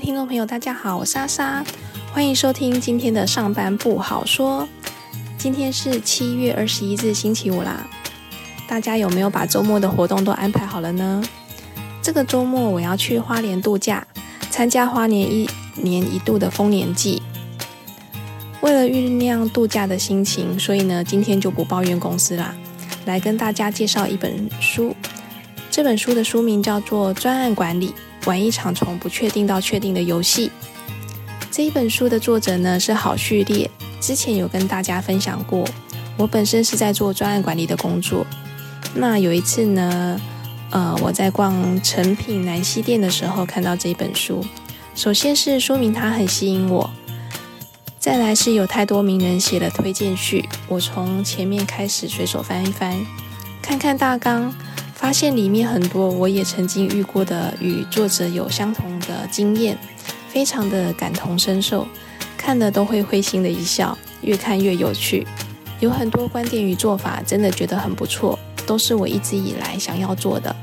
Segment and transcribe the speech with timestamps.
[0.00, 1.62] 听众朋友，大家好，我莎莎，
[2.10, 4.66] 欢迎收听今天的上班不好说。
[5.36, 7.86] 今天是七月二十一日，星期五啦。
[8.66, 11.22] 大家有没有把周末的活动都安排好了呢？
[12.00, 14.06] 这个周末我要去花莲度假，
[14.50, 17.22] 参加花莲一年一度的丰年祭。
[18.62, 22.54] 为了酝酿度假的心情，所以呢，今天就不抱怨公司啦，
[23.04, 24.96] 来跟大家介绍一本书。
[25.70, 27.88] 这本书的书名叫做《专案管理》。
[28.24, 30.50] 玩一场从不确定到确定的游戏。
[31.50, 33.70] 这一本书的作者呢是郝序列，
[34.00, 35.66] 之前有跟大家分享过。
[36.16, 38.26] 我本身是在做专案管理的工作。
[38.94, 40.20] 那有一次呢，
[40.70, 44.44] 呃，我在逛成品南西店的时候看到这一本书。
[44.94, 46.90] 首先是说明它很吸引我，
[47.98, 50.48] 再来是有太多名人写了推荐序。
[50.68, 53.04] 我从前面开始随手翻一翻，
[53.62, 54.54] 看看大纲。
[55.00, 59.78] 发现里面很多我也曾经遇过的，与作者有相同的经验，
[60.28, 61.88] 非常的感同身受，
[62.36, 65.26] 看了都会会心的一笑，越看越有趣。
[65.80, 70.54] 有很多观点与做法，真的觉得很不错，都是我一直以来想要做的。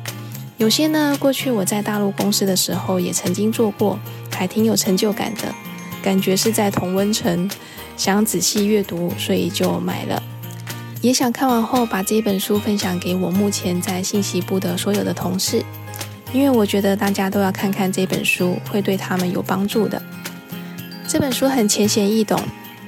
[0.58, 4.00] 有些呢，过去我在大陆公司的时候也曾经做过，
[4.32, 5.52] 还挺有成就感的，
[6.04, 7.50] 感觉是在同温层，
[7.98, 10.22] 想仔细阅读，所以就买了。
[11.08, 15.64] 也想看完后把这本书分享给我目前在信息部的所有的同事，
[16.34, 20.02] 因为我觉得大家都要看看这本书，会对他们有帮助的。
[21.08, 22.38] 这本书很浅显易懂，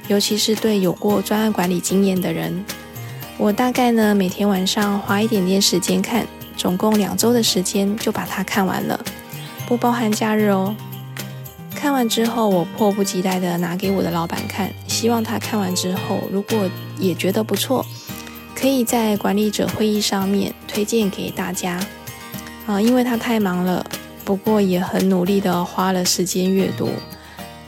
[0.06, 2.62] 尤其是对有过专案管理经验的人。
[3.38, 6.26] 我大概呢每天晚上花一点点时间看，
[6.58, 9.02] 总共两周的时间就把它看完了，
[9.66, 10.76] 不包含假日哦。
[11.74, 17.86] 看完之后，我迫不及待的拿给我的老板看，希望他看完之后，如果也觉得不错。
[18.60, 21.80] 可以在管理者会议上面推荐给大家
[22.66, 23.82] 啊，因为他太忙了，
[24.22, 26.90] 不过也很努力的花了时间阅读。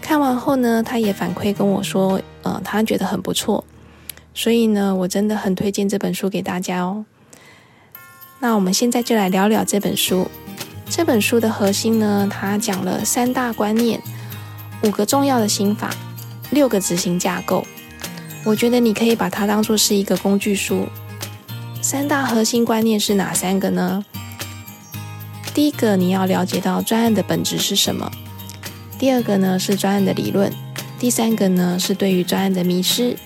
[0.02, 3.64] 看完后呢，他也反馈跟我说，呃，他觉得很不错，
[4.34, 7.06] 所以呢，我真的很推荐这本书给大家哦。
[8.40, 10.28] 那我们现在就来聊聊这本书。
[10.90, 13.98] 这本书的核心呢，它讲了三大观念，
[14.82, 15.88] 五个重要的心法，
[16.50, 17.66] 六个执行架构。
[18.44, 20.86] 我觉得你可以把它当做是一个工具书。
[21.80, 24.04] 三大核心观念是哪三个呢？
[25.54, 28.10] 第一个，你要了解到专案的本质是什么；
[28.98, 30.50] 第二个呢是专案的理论；
[30.98, 33.16] 第三个呢是对于专案的迷失。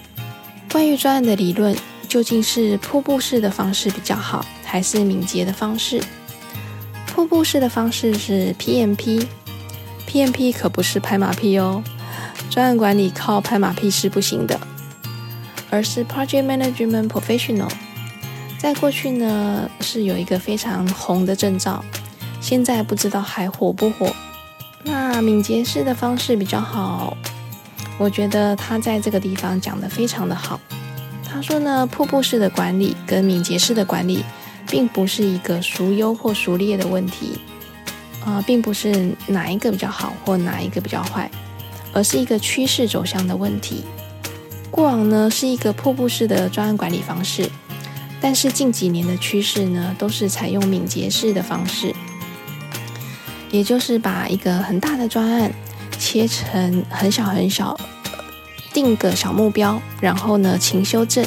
[0.71, 1.75] 关于专案的理论，
[2.09, 6.03] 究竟是瀑布式的方式比较好，还是敏捷的方式？
[7.07, 11.83] 瀑布式的方式是 PMP，PMP 可不是拍马屁哦，
[12.51, 14.59] 专案管理靠拍马屁是不行的。
[15.71, 17.71] 而是 Project Management Professional，
[18.59, 21.85] 在过去呢是有一个非常红的证照，
[22.41, 24.15] 现在不知道还火不火。
[24.83, 27.17] 那敏捷式的方式比较好，
[27.99, 30.61] 我觉得他在这个地方讲的非常的好。
[31.29, 34.25] 他说呢，瀑布式的管理跟敏捷式的管理，
[34.69, 37.39] 并不是一个孰优或孰劣的问题，
[38.25, 41.31] 啊，并不是哪一个比较好或哪一个比较坏，
[41.93, 43.85] 而是一个趋势走向的问题。
[44.71, 47.51] 过往呢是一个瀑布式的专案管理方式，
[48.21, 51.95] 但是近几年的趋势呢都是采用敏捷式的方式，
[53.51, 55.51] 也就是把一个很大的专案
[55.99, 57.79] 切成很小很小，
[58.75, 61.25] 定个小目标，然后呢勤修正。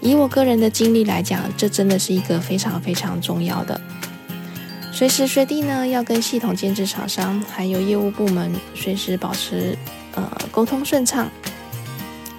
[0.00, 3.78] 以我个人的经历来讲，这真的是一个非常非常重要的，
[4.92, 9.76] 随时随地呢要跟系统监制厂商还有业务部门随时保持
[10.14, 11.28] 呃沟通顺畅。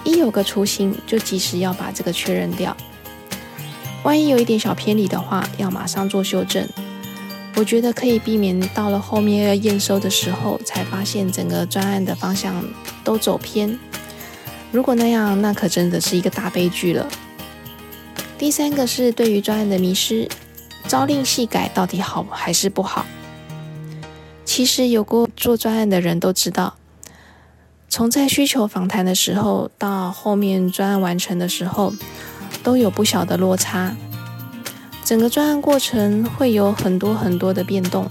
[0.05, 2.77] 一有个雏形，就及时要把这个确认掉。
[4.03, 6.65] 万一有一点小偏离的话，要马上做修正。
[7.55, 12.63] 我觉得可以避免到了后面要验收的时候，才发现整个专案的方向
[13.03, 13.77] 都走偏。
[14.71, 17.07] 如果那样，那可真的是一个大悲剧了。
[18.37, 20.29] 第三个是对于专案的迷失，
[20.87, 23.05] 朝令夕改到底好还是不好？
[24.43, 26.75] 其实有过做专案的人都知道。
[27.95, 31.93] 从在需求访谈的时候到后面专案完成的时候，
[32.61, 33.95] 都有不小的落差。
[35.05, 38.05] 整个专案过程会有很多很多的变动，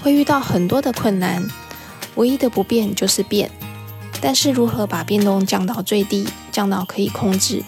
[0.00, 1.44] 会遇到很多的困难。
[2.14, 3.50] 唯一的不变就是变，
[4.20, 7.64] 但是如何把变动降到最低，降到可以控制，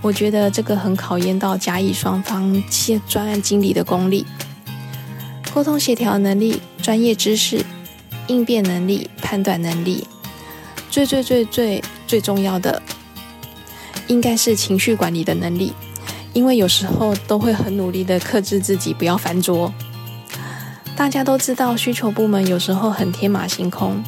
[0.00, 4.24] 我觉得这个很考验到甲乙双方兼专案经理的功力、
[5.52, 7.64] 沟通协调能力、专业知识、
[8.28, 10.06] 应变能力、判断能力。
[10.90, 12.82] 最最最最最重要的，
[14.08, 15.72] 应该是情绪管理的能力，
[16.32, 19.72] 因为有时候都会很努力的克制自己，不要翻桌。
[20.96, 24.02] 大家都知道，需求部门有时候很天马行空，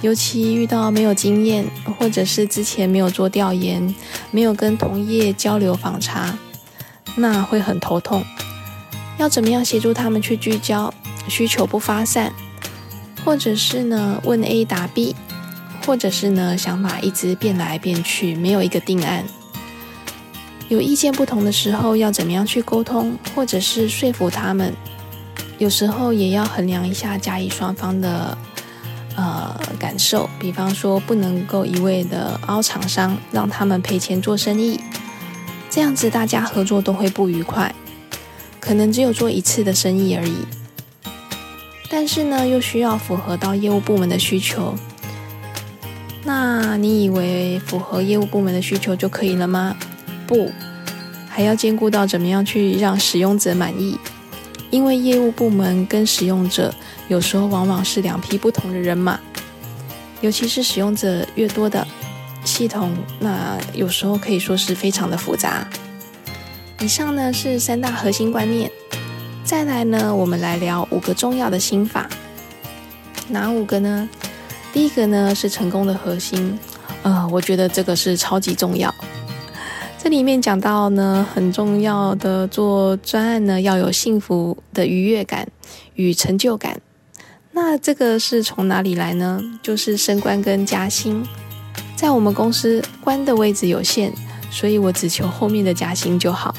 [0.00, 1.66] 尤其遇到没有经验，
[1.98, 3.94] 或者是之前没有做调研，
[4.30, 6.38] 没有跟同业交流访查，
[7.16, 8.24] 那会很头痛。
[9.18, 10.94] 要怎么样协助他们去聚焦，
[11.28, 12.32] 需求不发散，
[13.24, 15.14] 或者是呢问 A 答 B，
[15.84, 19.24] 或者是呢想法一直变来变去，没有一个定案。
[20.68, 24.72] 有意见不同的时候，要怎么样去沟通，或者是说服他们？
[25.58, 28.36] 有时候也要衡量一下甲乙双方的
[29.16, 34.80] 呃感受，比方说不能够一味的凹厂商，让他们赔钱做生意，
[35.68, 37.74] 这样子大家合作都会不愉快，
[38.58, 40.36] 可能只有做一次的生意而已。
[41.90, 44.74] 但是呢，又需要符合到业务部门的需求。
[46.24, 49.76] 那你以为符合业务部门的需求就可以了吗？
[50.26, 50.50] 不，
[51.28, 53.98] 还要兼顾到怎么样去让使用者满意。
[54.70, 56.74] 因为业务部门跟使用者
[57.08, 59.20] 有时候往往是两批不同的人马，
[60.20, 61.86] 尤其是使用者越多的
[62.44, 62.90] 系统，
[63.20, 65.68] 那有时候可以说是非常的复杂。
[66.80, 68.70] 以上呢是三大核心观念，
[69.44, 72.08] 再来呢我们来聊五个重要的心法，
[73.28, 74.08] 哪五个呢？
[74.72, 76.58] 第一个呢是成功的核心，
[77.02, 78.92] 呃，我觉得这个是超级重要。
[80.02, 85.46] 这里面讲到呢，很重要的做专案呢，要有幸福的愉悦感
[85.94, 86.80] 与成就感。
[87.52, 89.40] 那这个是从哪里来呢？
[89.62, 91.22] 就是升官跟加薪。
[91.94, 94.10] 在我们公司，官的位置有限，
[94.50, 96.54] 所以我只求后面的加薪就好。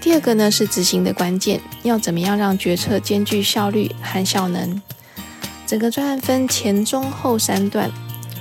[0.00, 4.80] 第二个呢是执行的关键，要怎么样让决策兼具效率和效能？
[5.70, 7.88] 整个专案分前中后三段，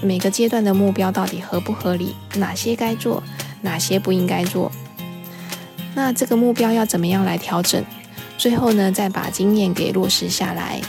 [0.02, 2.16] 每个阶段的目标到底合不合理？
[2.34, 3.22] 哪些该做？
[3.62, 4.72] 哪些不应该做？
[5.94, 7.86] 那这个目标要怎么样来调整？
[8.36, 10.82] 最后呢，再把经验给落实下来。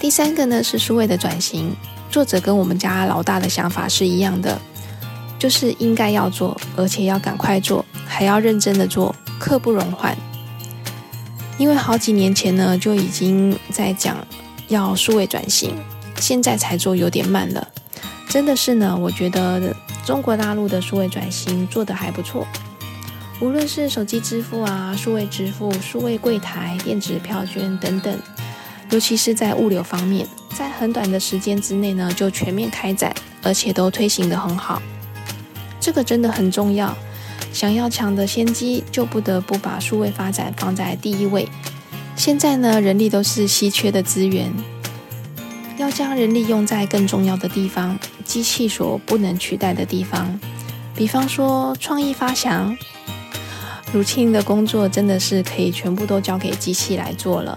[0.00, 1.72] 第三个呢是数位的转型，
[2.10, 4.60] 作者跟我们家老大的想法是一样的，
[5.38, 10.18] 就是应该要做，而且要赶快做，还要认真的做，刻不容缓。
[11.58, 14.16] 因为好几年前呢就已经在讲
[14.68, 15.74] 要数位转型，
[16.20, 17.68] 现在才做有点慢了。
[18.28, 19.74] 真的是呢，我觉得。
[20.06, 22.46] 中国大陆的数位转型做得还不错，
[23.40, 28.18] 无论是手机支付啊、数位支付、数位柜台、电子票券等等，
[28.88, 30.26] 尤其是在物流方面，
[30.56, 34.80] 在很短的时间之内呢就全面开展，而且都推行得很好。
[35.78, 36.96] 这个真的很重要，
[37.52, 41.46] 想要抢得先机，就不得不把数位发展放在第一位。
[42.18, 44.52] 现在呢，人力都是稀缺的资源。
[45.78, 50.38] 要将人力用在更重要的地方，机器所不能取代的地方，
[50.96, 52.76] 比方说创意发想。
[53.92, 57.56] 如今的工作真的是可以全部都交给机器来做了。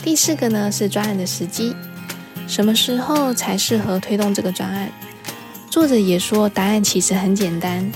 [0.00, 1.74] 第四个呢是专案的时机，
[2.46, 4.88] 什么时候才适合推动这个专案？
[5.68, 7.90] 作者也说答案其实很简单，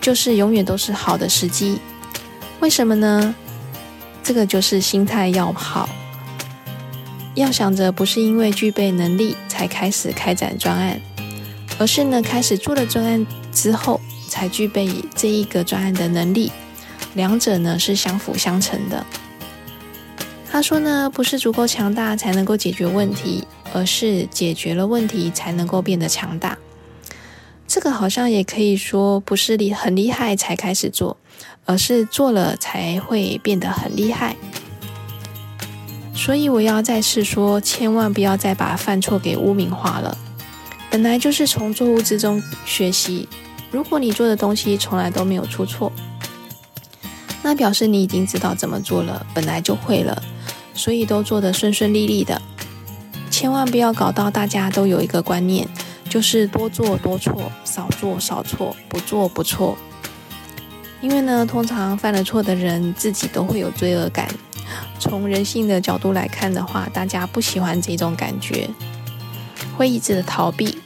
[0.00, 1.78] 就是永远都是好的时机。
[2.58, 3.32] 为什么呢？
[4.26, 5.88] 这个就是心态要好。
[7.36, 11.00] 要想着不是因为具备能力才开始开展专案，
[11.78, 16.50] 而是呢开始做了专案之后才具备这一个专案的能力，
[17.14, 19.06] 两者呢是相辅相成的。
[20.50, 26.58] 他说呢，不是足够强大才能够解决问题，而是解决了问题才能够变得强大。
[27.76, 31.14] 这个好像也可以说，不是厉很厉害才开始做，
[31.66, 34.34] 而是做了才会变得很厉害。
[36.14, 40.16] 所以我要再次说，千万不要再把犯错给污名化了。
[40.90, 43.28] 本来就是从错误之中学习。
[43.70, 45.92] 如果你做的东西从来都没有出错，
[47.42, 50.22] 那表示你已经知道怎么做了，本来就会了，
[50.72, 52.40] 所以都做得顺顺利利的。
[53.30, 55.68] 千万不要搞到大家都有一个观念，
[56.08, 59.76] 就是多做多错，少做少错，不做不错。
[61.00, 64.28] 因为呢，通常犯了错的人自己都会有罪恶感。
[64.98, 68.68] 从人性的角度来看的话，大家不喜欢这种感觉，
[69.76, 70.78] 会一直的逃避，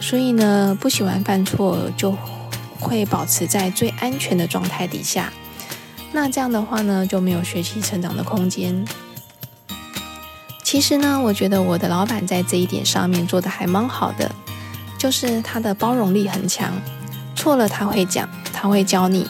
[0.00, 2.14] 所以呢，不喜欢犯错，就
[2.78, 5.32] 会保持在最安全的状态底下。
[6.12, 8.84] 那这样的话呢，就没有学习成长的空间。
[10.62, 14.30] 其实呢，我觉得我的老板在这一点上面做的还蛮好的，
[15.04, 16.72] 就是他的包容力很强，
[17.36, 19.28] 错了他会讲，他会教你，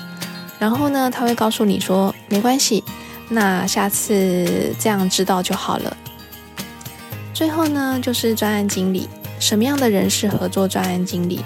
[0.56, 2.84] 然后呢，他会告诉你说没关系。
[3.28, 5.96] 那下次这样知道就好了。
[7.32, 9.08] 最后呢，就是专案经理，
[9.40, 11.40] 什么样的人适合做专案经理？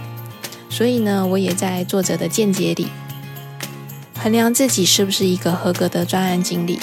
[0.68, 2.88] 所以呢，我也在作者的见解里
[4.22, 6.78] 衡量自己是不是一个合格的专案经理。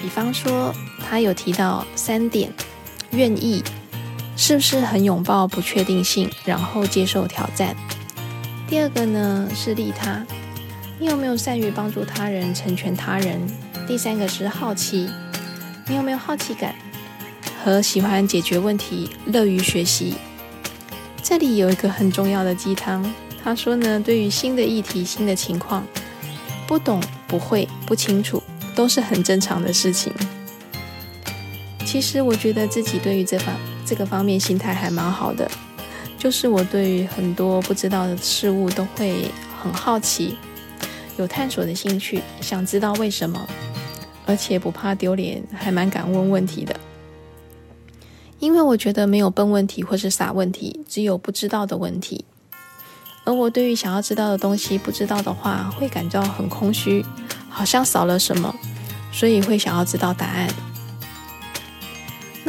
[0.00, 0.74] 比方说，
[1.06, 2.50] 他有提到三点：
[3.10, 3.62] 愿意，
[4.40, 7.74] 是不是很拥抱不确定性，然后接受挑战？
[8.68, 10.24] 第二个呢是利他，
[11.00, 13.40] 你有没有善于帮助他人、成全他人？
[13.88, 15.10] 第三个是好奇，
[15.88, 16.72] 你有没有好奇感
[17.64, 20.14] 和喜欢解决问题、乐于学习？
[21.20, 23.04] 这里有一个很重要的鸡汤，
[23.42, 25.84] 他说呢，对于新的议题、新的情况，
[26.68, 28.40] 不懂、不会、不清楚。
[28.76, 30.12] 都是很正常的事情。
[31.84, 33.52] 其实我觉得自己对于这方
[33.88, 35.50] 这个方面心态还蛮好的，
[36.18, 39.30] 就是我对于很多不知道的事物都会
[39.62, 40.36] 很好奇，
[41.16, 43.48] 有探索的兴趣，想知道为什么，
[44.26, 46.78] 而且不怕丢脸，还蛮敢问问题的。
[48.38, 52.26] 因为我觉得没有笨问题或是傻问题，只有不知道的问题。
[53.24, 57.02] 而我对于想要知道的东西不知道的话，会感到很空虚。
[57.48, 58.54] 好像少了什么，
[59.10, 60.46] 所以会想要知道答案。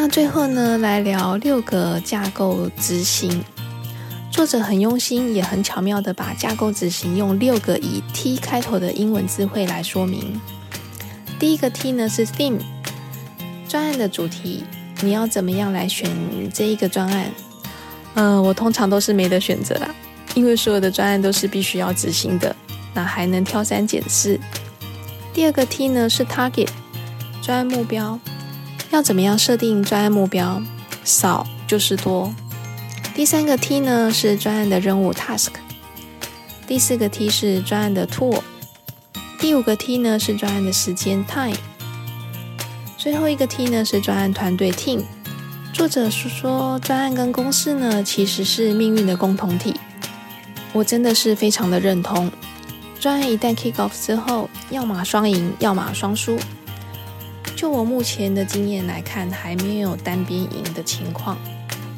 [0.01, 3.43] 那最后呢，来聊六个架构执行。
[4.31, 10.39] 作者很用心，也很巧妙的把架构执行用六个以 T 开头的英文字汇来说明。
[11.37, 12.59] 第一个 T 呢是 theme，
[13.67, 14.63] 专案的主题，
[15.01, 16.09] 你要怎么样来选
[16.53, 17.29] 这一个专案？
[18.13, 19.93] 嗯，我通常都是没得选择啦，
[20.33, 22.55] 因为所有的专案都是必须要执行的，
[22.93, 24.39] 那还能挑三拣四。
[25.33, 26.69] 第二个 T 呢是 target，
[27.41, 28.17] 专案目标，
[28.91, 30.61] 要怎么样设定专案目标？
[31.03, 32.33] 少就是多。
[33.13, 35.49] 第三个 T 呢是专案的任务 task，
[36.65, 38.41] 第四个 T 是专案的 tool，
[39.39, 41.57] 第五个 T 呢是专案的时间 time，
[42.97, 45.03] 最后一个 T 呢是专案团队 team。
[45.71, 49.75] 作者是说，专案跟公司呢其实是命运的共同体，
[50.73, 52.31] 我真的是非常的认同。
[52.99, 56.37] 专案一旦 kick off 之后，要么双赢，要么双输。
[57.59, 61.37] 就我目前的经验来看，还没有单边赢的情况。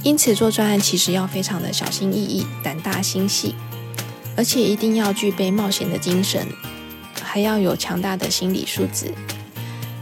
[0.02, 3.54] 因此，做专案其实要非常的小心翼翼、胆大心细，
[4.36, 6.48] 而且一定要具备冒险的精神，
[7.22, 9.14] 还要有强大的心理素质。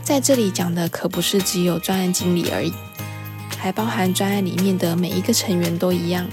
[0.01, 2.71] 在这里讲的可不是只有专案经理而已，
[3.57, 6.25] 还包含专案里面的每一个成员都一样。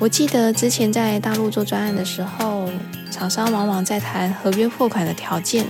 [0.00, 2.68] 我记得之前在大陆做专案的时候。
[3.12, 5.66] 厂商往往在谈合约付款的条件，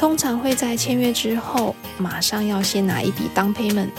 [0.00, 3.90] 通常会在签约之后马上要先拿一笔当 payment，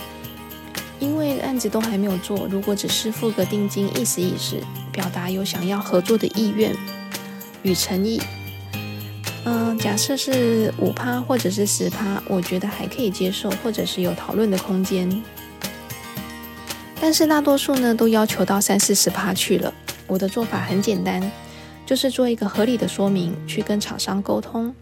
[0.99, 4.55] 因为案子都还没有做，如果只是付个定金意思意思，
[4.91, 6.75] 表达有想要合作的意愿
[7.61, 8.19] 与诚意，
[9.45, 15.21] 嗯，假设是五趴或者是十趴，我觉得还可以接受，或者是有讨论的空间。
[16.99, 19.71] 但是大多数呢都要求到三四十趴去了，
[20.07, 21.31] 我的做法很简单。
[21.85, 24.73] 就是做一个合理的说明，去跟厂商沟通。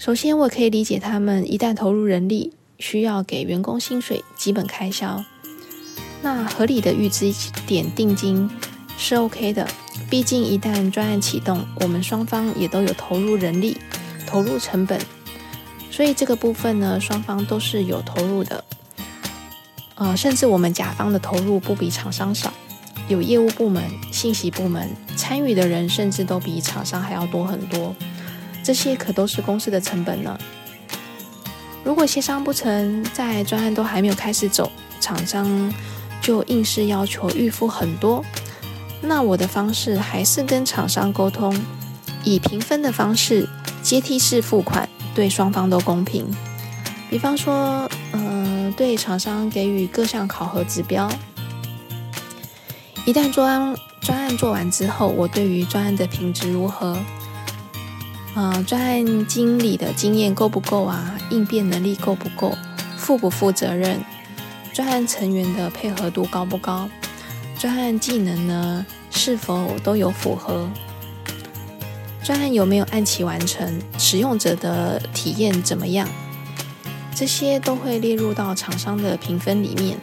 [0.00, 5.22] 首先，我可以理解他们一旦投入人力，需要给员工薪水、基本开销。
[6.22, 7.30] 那合理的预支
[7.66, 8.48] 点定金
[8.96, 9.68] 是 OK 的，
[10.08, 13.76] 毕竟一旦专案启动，我们双方也都有投入人力、
[14.26, 14.98] 投入成本，
[15.90, 18.64] 所以这个部分呢，双方都是有投入的。
[19.96, 22.50] 呃，甚至我们甲方的投入不比厂商少。
[23.08, 27.94] 有业务部门、信息部门参与的人，甚至都比厂商还要多很多。
[28.62, 30.38] 这些可都是公司的成本呢。
[31.82, 35.72] 如果协商不成，在专案都还没有开始走，厂商
[36.20, 38.22] 就硬是要求预付很多，
[39.00, 41.58] 那我的方式还是跟厂商沟通，
[42.22, 43.48] 以平分的方式
[43.82, 46.26] 阶梯式付款，对双方都公平。
[47.08, 51.10] 比方说，嗯，对厂商给予各项考核指标。
[53.06, 56.96] 一旦专案专案做完之后，我对于专案的品质如何？
[58.34, 61.18] 呃，专案经理的经验够不够啊？
[61.30, 62.56] 应变能力够不够？
[62.96, 64.00] 负不负责任？
[64.72, 66.88] 专案成员的配合度高不高？
[67.58, 68.86] 专案技能呢？
[69.10, 70.68] 是否都有符合？
[72.22, 73.80] 专案有没有按期完成？
[73.98, 76.08] 使用者的体验怎么样？
[77.12, 79.98] 这些都会列入到厂商的评分里面。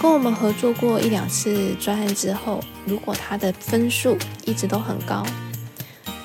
[0.00, 5.26] 跟我们合作过一两次专案之后，如果他的分数一直都很高，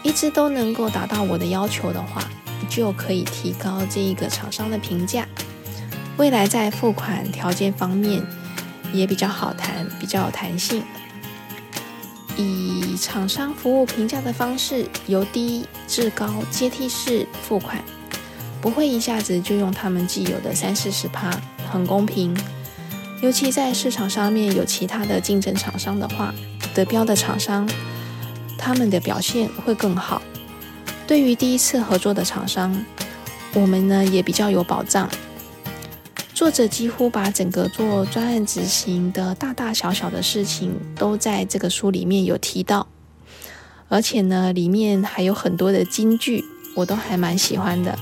[0.08, 2.24] 一直都能够达到我的要求的话，
[2.70, 5.28] 就可以提高这一个厂商的评价。
[6.16, 8.26] 未来在付款条件方面
[8.94, 10.82] 也比较好谈，比较有弹性。
[12.38, 17.84] 以厂商服务评价的方式，由低至高阶梯式付款，
[18.62, 21.30] 不会一下子就用他们既有的三四十趴，
[21.70, 22.34] 很公平。
[23.22, 26.34] 尤其在市场上面有其他的竞争厂商的话，
[26.74, 27.68] 得标的厂商，
[28.58, 30.22] 他们的表现会更好。
[31.06, 32.84] 对于第一次合作的厂商，
[33.54, 35.10] 我们呢也比较有保障。
[36.34, 42.88] 作者几乎把整个做专案执行的大大小小的事情都在这个书里面有提到，
[43.88, 46.44] 而且呢，里面还有很多的金句，
[46.76, 47.98] 我都还蛮喜欢的。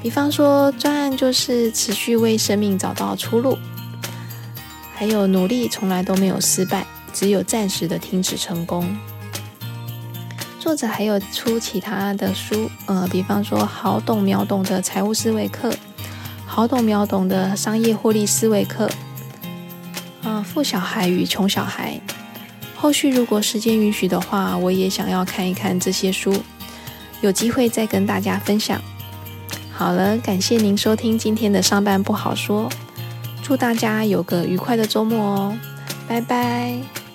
[0.00, 3.58] 比方说，专案就是持续为生命找到出路，
[4.94, 8.96] 还有努力从来都没有失败，只有暂时的停止成功。
[10.66, 15.70] 作者还有出其他的书，呃，比方说《好懂秒懂的财务思维课》。
[16.44, 18.90] 好懂秒懂的商业获利思维课，
[20.24, 22.00] 啊，富小孩与穷小孩。
[22.74, 26.34] 后续如果时间允许的话，我也想要看一看这些书，
[27.20, 28.82] 有机会再跟大家分享。
[29.70, 32.68] 好了，感谢您收听今天的上班不好说，
[33.40, 35.56] 祝大家有个愉快的周末哦，
[36.08, 37.05] 拜拜。